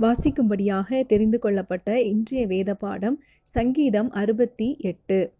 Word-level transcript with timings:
வாசிக்கும்படியாக 0.00 1.06
தெரிந்து 1.06 1.38
கொள்ளப்பட்ட 1.38 2.00
இன்றைய 2.00 2.46
வேத 2.46 2.74
பாடம் 2.74 3.22
சங்கீதம் 3.42 4.10
அறுபத்தி 4.10 4.76
எட்டு. 4.80 5.32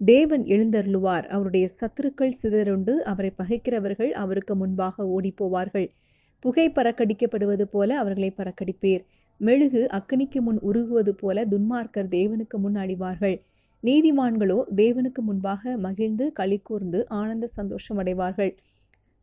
தேவன் 0.00 0.42
எழுந்தருளுவார். 0.42 1.26
அவருடைய 1.26 1.68
சத்துருக்கள் 1.80 2.34
சிதறுண்டு 2.42 3.04
அவரை 3.04 3.32
பகைக்கிறவர்கள் 3.38 4.10
அவருக்கு 4.10 4.56
முன்பாக 4.56 5.04
ஓடிப்போவார்கள். 5.04 5.88
புகை 6.38 6.70
பறக்கடிக்கப்படுவது 6.70 7.62
போல 7.62 7.98
அவர்களை 7.98 8.34
பறக்கடிப்பீர். 8.36 9.04
மெழுகு 9.36 9.88
அக்கினிக்கு 9.92 10.40
முன் 10.40 10.60
உருகுவது 10.60 11.10
போல 11.10 11.44
துன்மார்க்கர் 11.44 12.10
தேவனுக்கு 12.10 12.56
முன் 12.56 12.74
அழிவார்கள். 12.74 13.42
நீதிமான்களோ 13.82 14.58
தேவனுக்கு 14.76 15.20
முன்பாக 15.22 15.76
மகிழ்ந்து 15.76 16.32
களி 16.32 16.58
கூர்ந்து 16.58 17.08
ஆனந்த 17.08 17.46
சந்தோஷம் 17.46 17.96
அடைவார்கள். 17.96 18.58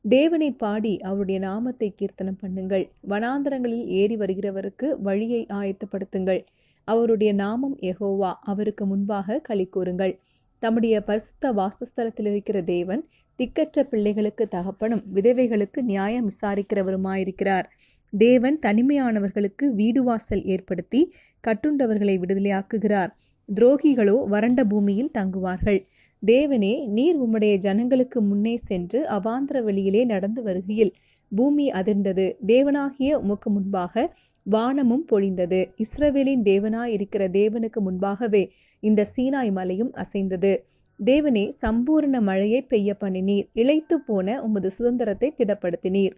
தேவனை 0.05 0.51
பாடி 0.51 0.99
அவருடைய 0.99 1.39
நாமத்தை 1.39 1.95
கீர்த்தனம் 1.95 2.39
பண்ணுங்கள். 2.41 2.85
வனாந்தரங்களில் 3.09 3.85
ஏறி 3.85 4.15
வருகிறவருக்கு 4.17 4.87
வழியை 5.01 5.45
ஆயத்தப்படுத்துங்கள். 5.53 6.41
அவருடைய 6.83 7.33
நாமம் 7.33 7.77
எகோவா 7.81 8.33
அவருக்கு 8.41 8.85
முன்பாக 8.85 9.39
களி 9.39 9.65
கூறுங்கள். 9.65 10.19
தம்முடைய 10.59 11.01
பரிசுத்த 11.01 11.51
வாசஸ்தலத்தில் 11.51 12.29
இருக்கிற 12.31 12.61
தேவன் 12.61 13.07
திக்கற்ற 13.39 13.83
பிள்ளைகளுக்கு 13.83 14.47
தகப்பனும் 14.47 15.03
விதவைகளுக்கு 15.13 15.81
நியாயம் 15.81 16.29
விசாரிக்கிறவருமாயிருக்கிறார். 16.29 17.67
தேவன் 18.13 18.59
தனிமையானவர்களுக்கு 18.65 19.65
வீடு 19.73 20.03
வாசல் 20.03 20.43
ஏற்படுத்தி 20.43 21.13
கட்டுண்டவர்களை 21.47 22.15
விடுதலையாக்குகிறார். 22.19 23.11
துரோகிகளோ 23.49 24.27
வறண்ட 24.27 24.63
பூமியில் 24.63 25.11
தங்குவார்கள். 25.17 25.79
தேவனே 26.25 26.87
நீர் 26.87 27.17
உம்முடைய 27.21 27.57
ஜனங்களுக்கு 27.57 28.21
முன்னே 28.21 28.57
சென்று 28.57 29.09
அவாந்திர 29.09 29.63
வெளியிலே 29.63 30.05
நடந்து 30.05 30.43
வருகையில் 30.43 30.93
பூமி 31.35 31.71
அதிர்ந்தது. 31.71 32.25
தேவனாகிய 32.47 33.11
உமக்கு 33.13 33.49
முன்பாக 33.49 34.15
வானமும் 34.43 35.05
பொழிந்தது. 35.11 35.59
இஸ்ரவேலின் 35.77 36.43
தேவனாய் 36.43 36.85
இருக்கிற 36.85 37.27
தேவனுக்கு 37.27 37.79
முன்பாகவே 37.79 38.51
இந்த 38.79 39.05
சீனாய் 39.15 39.51
மலையும் 39.51 39.93
அசைந்தது. 39.93 40.57
தேவனே 41.05 41.49
சம்பூர்ண 41.61 42.21
மழையை 42.21 42.61
பெய்ய 42.61 42.95
பண்ணினீர். 42.99 43.47
இழைத்து 43.53 43.93
போன 43.93 44.43
உமது 44.43 44.71
சுதந்திரத்தை 44.71 45.33
திடப்படுத்தினீர். 45.37 46.15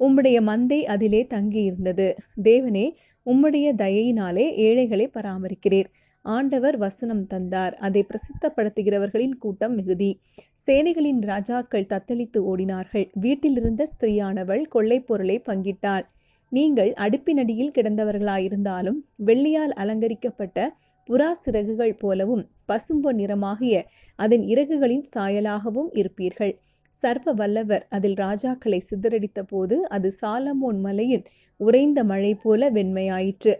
உம்முடைய 0.00 0.38
மந்தை 0.42 0.82
அதிலே 0.84 1.26
தங்கியிருந்தது. 1.30 2.14
தேவனே 2.42 2.90
உம்முடைய 3.26 3.66
தயையினாலே 3.74 4.54
ஏழைகளை 4.56 5.10
பராமரிக்கிறீர். 5.14 5.90
ஆண்டவர் 6.24 6.76
வசனம் 6.76 7.26
தந்தார். 7.26 7.74
அதை 7.74 8.06
பிரசித்தப்படுத்துகிறவர்களின் 8.08 9.36
கூட்டம் 9.38 9.74
மிகுதி. 9.74 10.20
சேனைகளின் 10.66 11.20
ராஜாக்கள் 11.20 11.88
தத்தளித்து 11.88 12.40
ஓடினார்கள். 12.52 13.10
வீட்டிலிருந்த 13.20 13.86
ஸ்திரீயானவள் 13.92 14.64
கொள்ளை 14.68 15.00
பொருளை 15.00 15.42
பங்கிட்டாள். 15.48 16.04
நீங்கள் 16.48 16.92
அடுப்பினடியில் 16.92 17.74
கிடந்தவர்களாயிருந்தாலும் 17.74 18.98
வெள்ளியால் 19.26 19.74
அலங்கரிக்கப்பட்ட 19.74 20.76
புறா 21.08 21.30
சிறகுகள் 21.30 21.94
போலவும் 21.94 22.44
பசும்பொன் 22.68 23.18
நிறமாகிய 23.20 23.82
அதன் 24.16 24.42
இறகுகளின் 24.42 25.04
சாயலாகவும் 25.14 25.90
இருப்பீர்கள். 25.94 26.52
சர்வ 26.90 27.32
வல்லவர் 27.32 27.86
அதில் 27.90 28.14
ராஜாக்களை 28.14 28.80
சிதறடித்த 28.90 29.42
போது 29.42 29.88
அது 29.88 30.12
சாலமோன் 30.20 30.80
மலையின் 30.80 31.24
உறைந்த 31.56 32.04
மழை 32.04 32.34
போல 32.34 32.70
வெண்மையாயிற்று. 32.70 33.54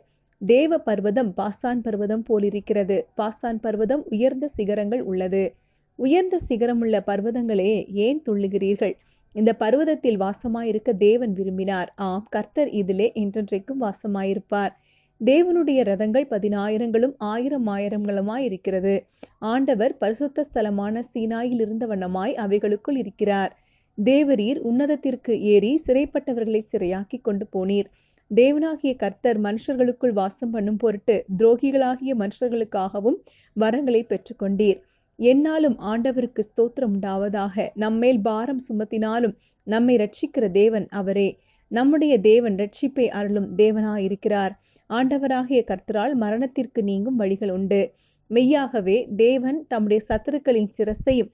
தேவ 0.46 0.78
பர்வதம் 0.78 1.32
பாசான் 1.36 1.80
பர்வதம் 1.82 2.24
போலிருக்கிறது. 2.24 3.06
பாசான் 3.16 3.58
பர்வதம் 3.62 4.02
உயர்ந்த 4.10 4.48
சிகரங்கள் 4.48 5.02
உள்ளது. 5.02 5.54
உயர்ந்த 5.96 6.40
சிகரமுள்ள 6.48 6.96
பர்வதங்களே 7.06 7.86
ஏன் 7.86 8.22
துள்ளுகிறீர்கள்? 8.28 8.94
இந்த 9.32 9.54
பர்வதத்தில் 9.54 10.20
வாசமாயிருக்க 10.20 10.92
தேவன் 10.92 11.32
விரும்பினார். 11.32 11.92
ஆம் 11.96 12.26
கர்த்தர் 12.30 12.70
இதிலே 12.70 13.12
என்றென்றைக்கும் 13.14 13.80
வாசமாயிருப்பார். 13.80 14.72
தேவனுடைய 15.20 15.80
ரதங்கள் 15.82 16.26
பதினாயிரங்களும் 16.30 17.14
ஆயிரம் 17.18 17.66
ஆயிரங்களுமாய் 17.66 18.44
இருக்கிறது. 18.48 19.06
ஆண்டவர் 19.38 19.98
பரிசுத்த 19.98 20.44
ஸ்தலமான 20.54 20.98
சீனாயில் 20.98 21.60
இருந்த 21.60 21.86
வண்ணமாய் 21.86 22.34
அவைகளுக்குள் 22.34 22.96
இருக்கிறார். 22.96 23.52
தேவரீர் 24.04 24.58
உன்னதத்திற்கு 24.58 25.40
ஏறி 25.40 25.82
சிறைப்பட்டவர்களை 25.86 26.60
சிறையாக்கி 26.72 27.20
கொண்டு 27.22 27.46
போனீர். 27.52 27.88
தேவனாகிய 28.34 28.96
கர்த்தர் 28.96 29.40
மனுஷர்களுக்குள் 29.40 30.12
வாசம் 30.12 30.50
பண்ணும் 30.50 30.76
பொருட்டு 30.76 31.24
துரோகிகளாகிய 31.38 32.12
மனுஷர்களுக்காகவும் 32.18 33.18
வரங்களை 33.60 34.02
பெற்றுக்கொண்டீர். 34.10 34.78
என்னாலும் 35.16 35.76
ஆண்டவருக்கு 35.80 36.42
ஸ்தோத்திரம் 36.48 36.94
உண்டாவதாக. 36.96 37.68
நம்மேல் 37.74 38.20
பாரம் 38.20 38.62
சுமத்தினாலும் 38.68 39.34
நம்மை 39.64 39.96
ரட்சிக்கிற 39.96 40.50
தேவன் 40.50 40.88
அவரே. 40.88 41.38
நம்முடைய 41.68 42.20
தேவன் 42.20 42.54
ரட்சிப்பை 42.54 43.08
அருளும் 43.08 43.56
தேவனாயிருக்கிறார். 43.56 44.50
ஆண்டவராகிய 44.90 45.60
கர்த்தரால் 45.70 46.14
மரணத்திற்கு 46.14 46.82
நீங்கும் 46.82 47.16
வழிகள் 47.16 47.50
உண்டு. 47.50 47.92
மெய்யாகவே 48.30 49.08
தேவன் 49.16 49.66
தம்முடைய 49.68 50.04
சத்துருக்களின் 50.08 50.70
சிரசையும் 50.78 51.30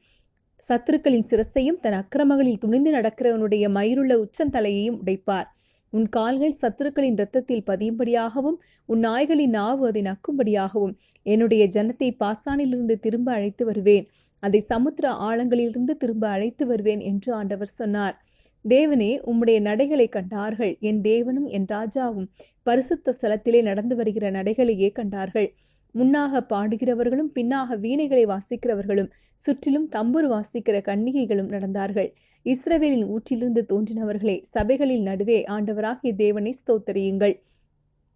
சத்துருக்களின் 0.62 1.26
சிரசையும் 1.30 1.80
தன் 1.80 1.92
அக்கிரமங்களில் 1.92 2.58
துணிந்து 2.58 2.90
நடக்கிறவனுடைய 2.92 3.64
மயிருள்ள 3.68 4.12
உச்சந்தலையையும் 4.24 4.98
உடைப்பார். 5.04 5.48
உன் 5.90 6.08
கால்கள் 6.08 6.58
சத்துருக்களின் 6.62 7.18
இரத்தத்தில் 7.18 7.66
பதியும்படியாகவும் 7.66 8.58
உன் 8.86 9.02
நாய்களின் 9.04 9.54
நாவு 9.60 9.86
அதை 9.86 10.02
நக்கும்படியாகவும் 10.02 10.94
என்னுடைய 11.22 11.64
ஜனத்தை 11.66 12.08
பாசானிலிருந்து 12.24 12.94
திரும்ப 12.98 13.32
அழைத்து 13.32 13.64
வருவேன். 13.64 14.06
அதை 14.42 14.60
சமுத்திர 14.60 15.12
ஆழங்களிலிருந்து 15.28 15.94
திரும்ப 15.96 16.28
அழைத்து 16.28 16.66
வருவேன் 16.66 17.00
என்று 17.00 17.30
ஆண்டவர் 17.32 17.72
சொன்னார். 17.80 18.16
தேவனே 18.64 19.10
உம்முடைய 19.26 19.60
நடைகளை 19.60 20.08
கண்டார்கள். 20.08 20.76
என் 20.80 21.00
தேவனும் 21.00 21.48
என் 21.48 21.68
ராஜாவும் 21.68 22.28
பரிசுத்த 22.62 23.14
ஸ்தலத்திலே 23.20 23.62
நடந்து 23.62 23.96
வருகிற 23.96 24.30
நடைகளையே 24.30 24.92
கண்டார்கள். 24.92 25.48
முன்னாக 25.94 26.40
பாடுகிறவர்களும் 26.48 27.30
பின்னாக 27.34 27.76
வீணைகளை 27.78 28.24
வாசிக்கிறவர்களும் 28.24 29.10
சுற்றிலும் 29.34 29.88
தம்புரு 29.92 30.28
வாசிக்கிற 30.34 30.76
கன்னிகைகளும் 30.88 31.50
நடந்தார்கள். 31.50 32.10
இஸ்ரவேலின் 32.44 33.06
ஊற்றிலிருந்து 33.08 33.62
தோன்றினவர்களே 33.68 34.38
சபைகளில் 34.42 35.02
நடுவே 35.02 35.44
ஆண்டவராகிய 35.48 36.14
தேவனை 36.14 36.54
ஸ்தோத்தரியுங்கள். 36.60 37.34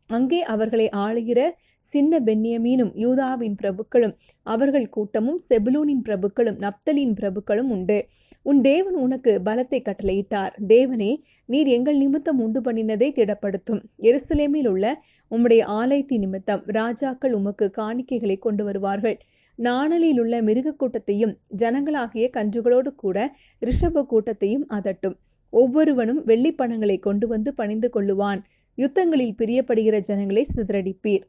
அங்கே 0.07 0.43
அவர்களை 0.43 0.89
ஆளுகிற 1.05 1.41
சின்ன 1.81 2.21
பென்னியமீனும் 2.21 2.93
யூதாவின் 2.95 3.57
பிரபுக்களும் 3.63 4.15
அவர்கள் 4.47 4.89
கூட்டமும் 4.89 5.39
செபுலூனின் 5.49 6.03
பிரபுக்களும் 6.09 6.59
நப்தலின் 6.59 7.15
பிரபுக்களும் 7.21 7.71
உண்டு. 7.71 7.99
உன் 8.43 8.61
தேவன் 8.61 8.95
உனக்கு 8.95 9.41
பலத்தை 9.45 9.81
கட்டளையிட்டார். 9.83 10.53
தேவனே 10.69 11.11
நீர் 11.45 11.67
எங்கள் 11.67 11.97
நிமித்தம் 11.97 12.39
உண்டு 12.39 12.61
பண்ணினதை 12.61 13.09
திடப்படுத்தும். 13.12 13.81
எருசலேமில் 14.03 14.69
உள்ள 14.69 15.03
உம்முடைய 15.31 15.62
ஆலயத்தின் 15.65 16.21
நிமித்தம் 16.21 16.62
ராஜாக்கள் 16.67 17.33
உமக்கு 17.33 17.71
காணிக்கைகளை 17.79 18.39
கொண்டு 18.39 18.65
வருவார்கள். 18.65 19.19
நாணலில் 19.59 20.19
உள்ள 20.19 20.43
மிருக 20.43 20.73
கூட்டத்தையும் 20.73 21.39
ஜனங்களாகிய 21.57 22.29
கன்றுகளோடு 22.31 22.95
கூட 22.95 23.37
ரிஷப 23.62 24.05
கூட்டத்தையும் 24.07 24.67
அதட்டும். 24.69 25.19
ஒவ்வொருவனும் 25.61 26.21
வெள்ளிப்பணங்களை 26.27 26.97
கொண்டு 27.07 27.27
வந்து 27.33 27.51
பணிந்து 27.55 27.89
கொள்ளுவான். 27.95 28.41
யுத்தங்களில் 28.79 29.37
பிரியப்படுகிற 29.41 29.97
ஜனங்களை 30.01 30.43
சிதறடிப்பீர். 30.55 31.25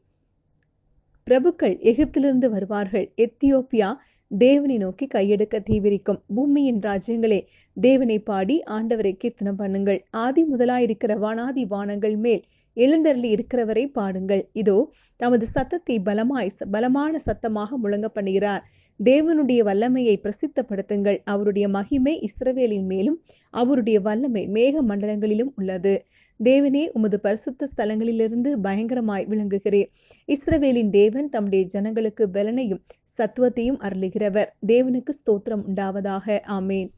பிரபுக்கள் 1.26 1.76
எகிப்திலிருந்து 1.90 2.48
வருவார்கள். 2.50 3.06
எத்தியோப்பியா 3.16 3.90
தேவனை 4.30 4.76
நோக்கி 4.76 5.06
கையெடுக்க 5.06 5.56
தீவிரிக்கும். 5.70 6.20
பூமியின் 6.34 6.80
ராஜ்யங்களே 6.80 7.40
தேவனை 7.86 8.18
பாடி 8.18 8.56
ஆண்டவரை 8.76 9.12
கீர்த்தனம் 9.16 9.58
பண்ணுங்கள். 9.58 10.00
ஆதி 10.24 10.44
முதலாயிருக்கிற 10.44 11.12
வானாதி 11.24 11.64
வானங்கள் 11.66 12.16
மேல் 12.16 12.44
எழுந்தருளி 12.76 13.28
இருக்கிறவரை 13.28 13.84
பாடுங்கள். 13.98 14.42
இதோ 14.52 14.76
தமது 15.16 15.46
சத்தத்தை 15.46 15.96
பலமாய் 16.00 16.50
பலமான 16.70 17.18
சத்தமாக 17.18 17.76
முழங்க 17.76 18.08
பண்ணுகிறார். 18.14 18.62
தேவனுடைய 19.00 19.60
வல்லமையை 19.62 20.16
பிரசித்தப்படுத்துங்கள். 20.24 21.18
அவருடைய 21.24 21.68
மகிமை 21.68 22.14
இஸ்ரவேலின் 22.28 22.86
மேலும் 22.86 23.18
அவருடைய 23.50 24.00
வல்லமை 24.00 24.44
மேக 24.48 24.82
மண்டலங்களிலும் 24.88 25.52
உள்ளது. 25.56 25.94
தேவனே 26.40 26.84
உமது 26.92 27.20
பரிசுத்த 27.20 27.68
ஸ்தலங்களிலிருந்து 27.72 28.52
பயங்கரமாய் 28.62 29.28
விளங்குகிறேன் 29.32 29.90
இஸ்ரவேலின் 30.28 30.90
தேவன் 30.90 31.28
தம்முடைய 31.28 31.64
ஜனங்களுக்கு 31.66 32.26
பலனையும் 32.28 32.82
சத்துவத்தையும் 33.16 33.80
அருளுகிறவர். 33.86 34.50
தேவனுக்கு 34.66 35.14
ஸ்தோத்திரம் 35.20 35.64
உண்டாவதாக. 35.70 36.38
ஆமேன். 36.58 36.90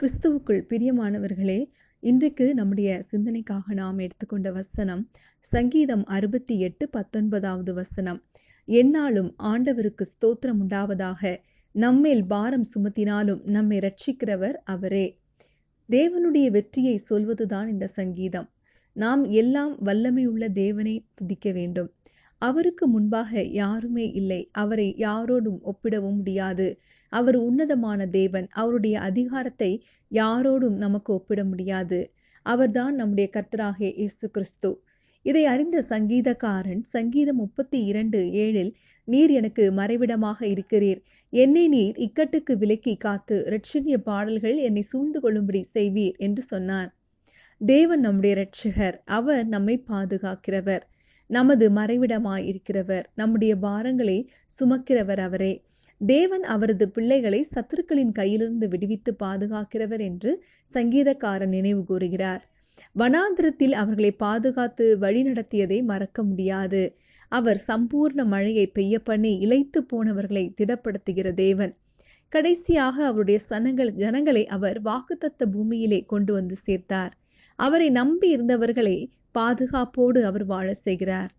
கிறிஸ்துவுக்குள் 0.00 0.62
பிரியமானவர்களே 0.70 1.58
இன்றைக்கு 2.00 2.54
நம்முடைய 2.54 3.00
சிந்தனைக்காக 3.12 3.72
நாம் 3.72 3.98
எடுத்துக்கொண்ட 3.98 4.52
வசனம் 4.52 5.10
சங்கீதம் 5.40 6.04
அறுபத்தி 6.04 6.60
எட்டு 6.60 6.88
பத்தொன்பதாவது 6.88 7.74
வசனம். 7.74 8.24
என்னாலும் 8.64 9.34
ஆண்டவருக்கு 9.42 10.02
ஸ்தோத்திரம் 10.02 10.60
உண்டாவதாக 10.60 11.36
நம்மேல் 11.72 12.26
பாரம் 12.26 12.64
சுமத்தினாலும் 12.74 13.44
நம்மை 13.44 13.78
ரட்சிக்கிறவர் 13.78 14.54
அவரே. 14.64 15.20
தேவனுடைய 15.88 16.50
வெற்றியை 16.50 16.96
சொல்வதுதான் 16.96 17.68
இந்த 17.68 17.86
சங்கீதம். 17.86 18.50
நாம் 18.92 19.24
எல்லாம் 19.24 19.78
வல்லமையுள்ள 19.84 20.52
தேவனை 20.52 21.06
துதிக்க 21.14 21.52
வேண்டும். 21.52 21.92
அவருக்கு 22.38 22.86
முன்பாக 22.86 23.42
யாருமே 23.42 24.06
இல்லை. 24.10 24.48
அவரை 24.52 24.94
யாரோடும் 24.98 25.60
ஒப்பிடவும் 25.62 26.16
முடியாது. 26.16 26.78
அவர் 27.12 27.36
உன்னதமான 27.36 28.06
தேவன். 28.06 28.48
அவருடைய 28.52 29.00
அதிகாரத்தை 29.00 29.70
யாரோடும் 30.10 30.76
நமக்கு 30.76 31.12
ஒப்பிட 31.12 31.44
முடியாது. 31.44 32.00
அவர்தான் 32.42 32.94
நம்முடைய 32.94 33.30
கர்த்தராகிய 33.32 33.88
இயேசு 33.94 34.30
கிறிஸ்து. 34.30 34.70
இதை 35.22 35.44
அறிந்த 35.44 35.84
சங்கீதக்காரன் 35.88 36.82
சங்கீதம் 36.82 37.36
முப்பத்தி 37.36 37.84
இரண்டு 37.84 38.18
ஏழில் 38.18 38.72
நீர் 39.04 39.30
எனக்கு 39.30 39.72
மறைவிடமாக 39.72 40.38
இருக்கிறீர். 40.46 41.00
என்னை 41.32 41.68
நீர் 41.68 41.96
இக்கட்டுக்கு 41.96 42.52
விலக்கி 42.56 42.96
காத்து 42.96 43.36
ரட்சணிய 43.48 43.96
பாடல்கள் 43.96 44.56
என்னை 44.56 44.82
சூழ்ந்து 44.82 45.20
கொள்ளும்படி 45.20 45.64
செய்வீர் 45.74 46.16
என்று 46.16 46.42
சொன்னான். 46.42 46.90
தேவன் 47.60 48.00
நம்முடைய 48.00 48.32
ரட்சகர் 48.36 48.96
அவர் 49.04 49.46
நம்மை 49.46 49.84
பாதுகாக்கிறவர். 49.88 50.84
நமது 51.26 51.70
மறைவிடமாய் 51.70 52.54
இருக்கிறவர் 52.54 53.04
நம்முடைய 53.14 53.56
பாரங்களை 53.62 54.26
சுமக்கிறவர் 54.60 55.20
அவரே. 55.20 55.64
தேவன் 55.98 56.42
அவரது 56.42 56.88
பிள்ளைகளை 56.88 57.46
சத்துருக்களின் 57.54 58.12
கையிலிருந்து 58.18 58.68
விடுவித்து 58.68 59.16
பாதுகாக்கிறவர் 59.22 60.00
என்று 60.00 60.44
சங்கீதக்காரன் 60.72 61.46
நினைவு 61.46 61.84
கூறுகிறார். 61.84 62.50
வனாந்திரத்தில் 62.98 63.72
அவர்களை 63.72 64.10
பாதுகாத்து 64.10 64.98
வழிநடத்தியதை 65.00 65.84
மறக்க 65.84 66.22
முடியாது. 66.22 66.96
அவர் 67.28 67.62
சம்பூர்ண 67.68 68.24
மழையை 68.24 68.66
பெய்ய 68.66 68.98
பண்ணி 68.98 69.38
இழைத்து 69.38 69.86
போனவர்களை 69.92 70.54
திடப்படுத்துகிற 70.60 71.32
தேவன். 71.32 71.76
கடைசியாக 72.28 73.04
அவருடைய 73.06 73.40
சனங்கள் 73.50 73.90
ஜனங்களை 73.90 74.46
அவர் 74.46 74.82
வாக்குத்தத்த 74.82 75.44
பூமியிலே 75.52 76.04
கொண்டு 76.04 76.32
வந்து 76.32 76.56
சேர்த்தார். 76.66 77.10
அவரை 77.56 77.90
நம்பி 77.90 78.28
இருந்தவர்களை 78.28 79.10
பாதுகாப்போடு 79.38 80.22
அவர் 80.22 80.44
வாழ 80.44 80.74
செய்கிறார். 80.74 81.30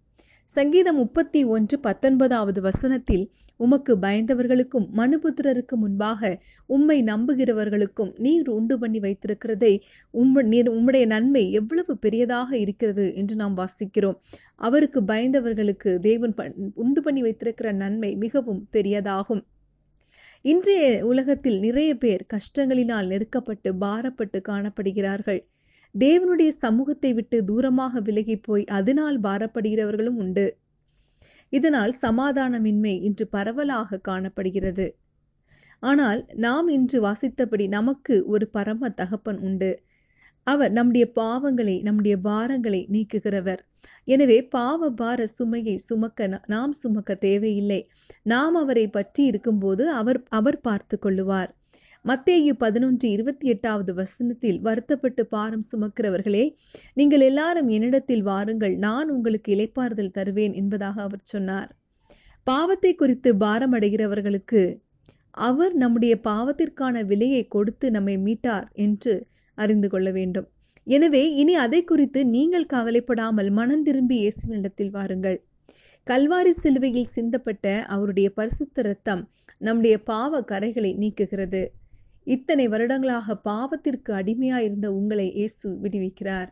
சங்கீதம் 0.45 0.95
முப்பத்தி 0.95 1.43
ஒன்று 1.43 1.79
பத்தொன்பதாவது 1.79 2.61
வசனத்தில் 2.61 3.31
உமக்கு 3.55 3.97
பயந்தவர்களுக்கும் 3.97 4.85
மனுபுத்திரருக்கு 4.95 5.75
முன்பாக 5.75 6.39
உம்மை 6.65 7.03
நம்புகிறவர்களுக்கும் 7.03 8.11
நீர் 8.17 8.49
உண்டு 8.49 8.79
பண்ணி 8.79 8.99
வைத்திருக்கிறதை 8.99 9.79
உம் 10.11 10.33
நீர் 10.33 10.69
உம்முடைய 10.71 11.05
நன்மை 11.05 11.51
எவ்வளவு 11.51 11.97
பெரியதாக 11.97 12.57
இருக்கிறது 12.57 13.15
என்று 13.15 13.35
நாம் 13.35 13.57
வாசிக்கிறோம். 13.57 14.17
அவருக்கு 14.55 15.01
பயந்தவர்களுக்கு 15.01 15.99
தேவன் 15.99 16.35
உண்டு 16.73 17.01
பண்ணி 17.01 17.21
வைத்திருக்கிற 17.21 17.71
நன்மை 17.71 18.15
மிகவும் 18.15 18.67
பெரியதாகும். 18.73 19.43
இன்றைய 20.41 21.05
உலகத்தில் 21.05 21.59
நிறைய 21.59 21.95
பேர் 21.95 22.25
கஷ்டங்களினால் 22.33 23.11
நெருக்கப்பட்டு 23.13 23.71
பாரப்பட்டு 23.81 24.41
காணப்படுகிறார்கள். 24.47 25.41
தேவனுடைய 25.95 26.47
சமூகத்தை 26.47 27.13
விட்டு 27.13 27.37
தூரமாக 27.43 28.01
விலகி 28.01 28.37
போய் 28.37 28.65
அதனால் 28.65 29.17
பாரப்படுகிறவர்களும் 29.21 30.19
உண்டு. 30.23 30.57
இதனால் 31.49 31.93
சமாதானமின்மை 32.01 32.93
இன்று 32.99 33.27
பரவலாக 33.27 33.99
காணப்படுகிறது. 34.09 34.87
ஆனால் 35.79 36.21
நாம் 36.35 36.67
இன்று 36.67 36.97
வாசித்தபடி 37.01 37.67
நமக்கு 37.67 38.15
ஒரு 38.25 38.45
பரம 38.47 38.89
தகப்பன் 38.89 39.39
உண்டு. 39.39 39.71
அவர் 40.43 40.71
நம்முடைய 40.71 41.05
பாவங்களை 41.15 41.75
நம்முடைய 41.83 42.15
பாரங்களை 42.17 42.81
நீக்குகிறவர். 42.93 43.61
எனவே 44.03 44.37
பாவ 44.47 44.89
பார 44.91 45.19
சுமையை 45.27 45.75
சுமக்க 45.77 46.41
நாம் 46.47 46.73
சுமக்க 46.73 47.15
தேவையில்லை. 47.15 47.81
நாம் 48.23 48.55
அவரை 48.55 48.85
பற்றி 48.87 49.23
இருக்கும்போது 49.25 49.83
அவர் 49.91 50.19
அவர் 50.29 50.59
பார்த்து 50.61 50.97
கொள்ளுவார். 51.05 51.51
மத்தேயு 52.09 52.51
பதினொன்று 52.63 53.05
இருபத்தி 53.09 53.45
எட்டாவது 53.53 53.91
வசனத்தில் 53.93 54.59
வருத்தப்பட்டு 54.61 55.23
பாரம் 55.25 55.63
சுமக்கிறவர்களே 55.69 56.43
நீங்கள் 56.93 57.23
எல்லாரும் 57.29 57.69
என்னிடத்தில் 57.69 58.21
வாருங்கள் 58.21 58.75
நான் 58.77 59.07
உங்களுக்கு 59.09 59.49
இலைப்பாறுதல் 59.55 60.13
தருவேன் 60.17 60.53
என்பதாக 60.53 61.01
அவர் 61.01 61.23
சொன்னார். 61.23 61.71
பாவத்தை 62.47 62.91
குறித்து 62.95 63.29
பாரம் 63.35 63.73
அடைகிறவர்களுக்கு 63.73 64.61
அவர் 65.47 65.73
நம்முடைய 65.75 66.13
பாவத்திற்கான 66.27 67.01
விலையை 67.05 67.41
கொடுத்து 67.47 67.89
நம்மை 67.91 68.15
மீட்டார் 68.17 68.67
என்று 68.85 69.15
அறிந்து 69.57 69.89
கொள்ள 69.89 70.07
வேண்டும். 70.11 70.47
எனவே 70.87 71.23
இனி 71.41 71.55
அதை 71.55 71.81
குறித்து 71.83 72.19
நீங்கள் 72.35 72.71
கவலைப்படாமல் 72.75 73.49
மனம் 73.51 73.83
திரும்பி 73.83 74.17
இயேசுவினிடத்தில் 74.21 74.89
வாருங்கள். 74.89 75.37
கல்வாரி 76.07 76.53
சிலுவையில் 76.61 77.13
சிந்தப்பட்ட 77.15 77.65
அவருடைய 77.87 78.27
பரிசுத்த 78.29 78.81
ரத்தம் 78.81 79.23
நம்முடைய 79.61 79.95
பாவ 80.03 80.41
கரைகளை 80.51 80.93
நீக்குகிறது. 81.03 81.61
இத்தனை 82.27 82.65
வருடங்களாக 82.67 83.35
பாவத்திற்கு 83.49 84.11
அடிமையாயிருந்த 84.19 84.87
உங்களை 84.99 85.27
இயேசு 85.39 85.67
விடுவிக்கிறார். 85.83 86.49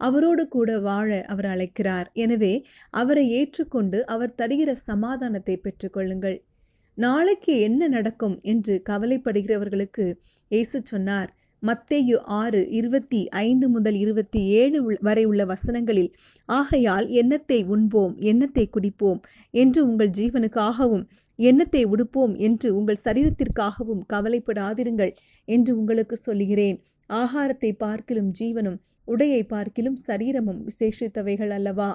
அவரோடு 0.00 0.44
கூட 0.48 0.70
வாழ 0.80 1.10
அவர் 1.32 1.48
அழைக்கிறார். 1.54 2.08
எனவே 2.14 2.54
அவரை 2.94 3.24
ஏற்றுக்கொண்டு 3.30 3.98
அவர் 4.06 4.36
தருகிற 4.40 4.70
சமாதானத்தை 4.88 5.56
பெற்றுக்கொள்ளுங்கள். 5.58 6.38
நாளைக்கு 6.98 7.52
என்ன 7.60 7.82
நடக்கும் 7.88 8.36
என்று 8.42 8.74
கவலைப்படுகிறவர்களுக்கு 8.90 10.06
இயேசு 10.50 10.78
சொன்னார். 10.84 11.30
மத்தேயு 11.62 12.16
ஆறு 12.36 12.60
இருபத்தி 12.70 13.18
ஐந்து 13.40 13.66
முதல் 13.68 13.96
இருபத்தி 14.04 14.40
ஏழு 14.60 14.78
வரை 15.00 15.24
உள்ள 15.24 15.42
வசனங்களில் 15.44 16.08
ஆகையால் 16.48 17.06
எண்ணத்தை 17.20 17.58
உண்போம் 17.74 18.14
எண்ணத்தை 18.30 18.64
குடிப்போம் 18.68 19.20
என்று 19.54 19.80
உங்கள் 19.90 20.12
ஜீவனுக்காகவும் 20.18 21.04
எண்ணத்தை 21.38 21.82
உடுப்போம் 21.86 22.34
என்று 22.38 22.68
உங்கள் 22.76 23.02
சரீரத்திற்காகவும் 23.04 24.02
கவலைப்படாதிருங்கள் 24.12 25.12
என்று 25.48 25.72
உங்களுக்கு 25.78 26.16
சொல்லுகிறேன். 26.16 26.78
ஆகாரத்தை 27.10 27.70
பார்க்கிலும் 27.76 28.30
ஜீவனும் 28.30 28.78
உடையை 29.08 29.42
பார்க்கிலும் 29.46 29.98
சரீரமும் 30.08 30.60
விசேஷித்தவைகள் 30.64 31.52
அல்லவா? 31.58 31.90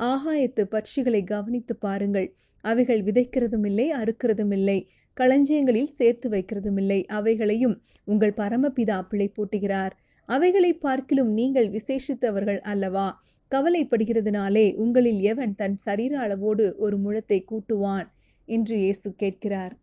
ஆகாயத்து 0.00 0.62
பட்சிகளை 0.74 1.24
கவனித்து 1.24 1.74
பாருங்கள். 1.76 2.28
அவைகள் 2.64 3.02
விதைக்கிறதும் 3.02 3.66
இல்லை 3.66 3.86
அறுக்கிறதும் 3.92 4.50
இல்லை 4.50 4.78
களஞ்சியங்களில் 5.16 5.92
சேர்த்து 5.98 6.28
வைக்கிறதும் 6.30 6.76
இல்லை 6.76 6.98
அவைகளையும் 7.08 7.76
உங்கள் 8.04 8.34
பரமபிதா 8.36 8.98
பிழை 9.08 9.28
பூட்டுகிறார் 9.36 9.94
அவைகளை 10.28 10.72
பார்க்கிலும் 10.74 11.30
நீங்கள் 11.30 11.68
விசேஷித்தவர்கள் 11.68 12.60
அல்லவா? 12.72 13.06
கவலைப்படுகிறதுனாலே 13.52 14.66
உங்களில் 14.74 15.20
எவன் 15.22 15.54
தன் 15.54 15.76
சரீர 15.76 16.12
அளவோடு 16.18 16.64
ஒரு 16.78 16.96
முழத்தை 16.96 17.38
கூட்டுவான்? 17.50 18.06
என்று 18.46 18.76
இயேசு 18.78 19.14
கேட்கிறார். 19.14 19.74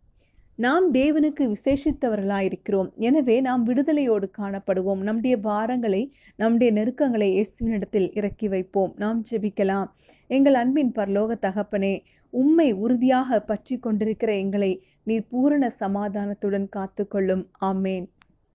நாம் 0.56 0.94
தேவனுக்கு 0.94 1.44
விசேஷித்தவர்களாயிருக்கிறோம். 1.54 2.89
எனவே 2.98 3.42
நாம் 3.42 3.65
விடுதலையோடு 3.65 4.27
காணப்படுவோம். 4.38 5.01
நம்முடைய 5.01 5.38
பாரங்களை 5.38 6.12
நம்முடைய 6.36 6.74
நெருக்கங்களை 6.74 7.30
இயேசுவினிடத்தில் 7.36 8.10
இறக்கி 8.13 8.48
வைப்போம். 8.48 8.94
நாம் 8.98 9.24
ஜெபிக்கலாம். 9.31 9.89
எங்கள் 10.27 10.54
அன்பின் 10.54 10.92
பரலோக 10.92 11.38
தகப்பனே 11.48 11.94
உம்மை 12.30 12.71
உறுதியாக 12.74 13.39
பற்றி 13.39 13.77
கொண்டிருக்கிற 13.77 14.33
எங்களை 14.36 14.83
நீர் 15.04 15.27
பூரண 15.30 15.69
சமாதானத்துடன் 15.80 16.68
காத்துக்கொள்ளும். 16.75 17.45
ஆமேன். 17.62 18.06